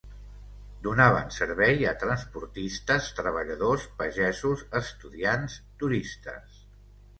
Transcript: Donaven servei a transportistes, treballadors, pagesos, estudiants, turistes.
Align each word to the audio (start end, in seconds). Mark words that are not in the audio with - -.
Donaven 0.85 1.27
servei 1.35 1.85
a 1.89 1.93
transportistes, 2.05 3.11
treballadors, 3.21 3.87
pagesos, 4.01 4.67
estudiants, 4.83 5.63
turistes. 5.85 6.61